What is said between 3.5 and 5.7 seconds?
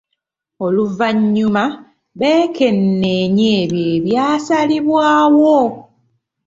ebyo ebyasalibwawo.